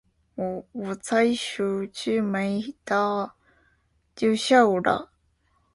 [0.33, 1.61] 呃，我才出
[2.23, 3.31] 门没多
[4.15, 5.11] 久，就下雨了